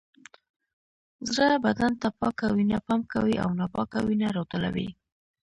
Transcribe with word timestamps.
زړه 1.35 1.57
بدن 1.65 1.91
ته 2.01 2.07
پاکه 2.19 2.47
وینه 2.55 2.79
پمپ 2.87 3.03
کوي 3.13 3.35
او 3.43 3.49
ناپاکه 3.59 3.99
وینه 4.07 4.27
راټولوي 4.37 4.89